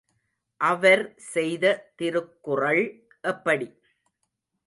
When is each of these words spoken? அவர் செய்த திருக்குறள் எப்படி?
அவர் 0.61 1.03
செய்த 1.25 1.65
திருக்குறள் 1.95 2.81
எப்படி? 3.23 3.67